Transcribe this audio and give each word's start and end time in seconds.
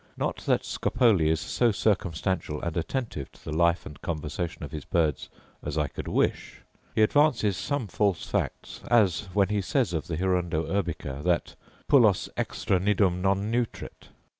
Not 0.17 0.37
that 0.47 0.65
Scopoli 0.65 1.29
is 1.29 1.39
so 1.39 1.71
circumstantial 1.71 2.59
and 2.63 2.75
attentive 2.75 3.31
to 3.33 3.45
the 3.45 3.55
life 3.55 3.85
and 3.85 4.01
conversation 4.01 4.63
of 4.63 4.71
his 4.71 4.83
birds 4.83 5.29
as 5.61 5.77
I 5.77 5.89
could 5.89 6.07
wish: 6.07 6.61
he 6.95 7.03
advances 7.03 7.55
some 7.55 7.85
false 7.85 8.27
facts; 8.27 8.81
as 8.89 9.29
when 9.35 9.49
he 9.49 9.61
says 9.61 9.93
of 9.93 10.07
the 10.07 10.17
hirundo 10.17 10.65
urbica 10.65 11.21
that 11.23 11.53
'pullos 11.87 12.29
extra 12.35 12.79
nidum 12.79 13.21
non 13.21 13.51
nutrit. 13.51 14.09